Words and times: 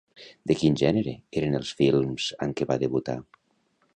De 0.51 0.55
quin 0.61 0.77
gènere 0.81 1.13
eren 1.41 1.59
els 1.59 1.75
films 1.81 2.31
amb 2.47 2.59
què 2.61 2.69
va 2.73 2.81
debutar? 2.87 3.19